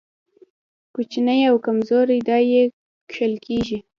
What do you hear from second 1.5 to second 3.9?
او کمزوري دا يې کښل کېږي.